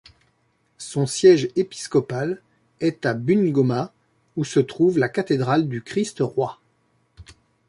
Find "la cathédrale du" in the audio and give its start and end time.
4.97-5.83